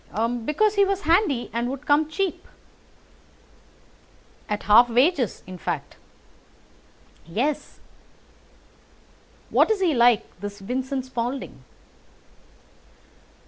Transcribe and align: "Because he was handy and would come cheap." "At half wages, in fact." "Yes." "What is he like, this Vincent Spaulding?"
"Because 0.45 0.73
he 0.73 0.83
was 0.83 1.01
handy 1.01 1.51
and 1.53 1.69
would 1.69 1.85
come 1.85 2.09
cheap." 2.09 2.47
"At 4.49 4.63
half 4.63 4.89
wages, 4.89 5.43
in 5.45 5.59
fact." 5.59 5.95
"Yes." 7.27 7.79
"What 9.51 9.69
is 9.69 9.79
he 9.79 9.93
like, 9.93 10.25
this 10.39 10.59
Vincent 10.59 11.05
Spaulding?" 11.05 11.63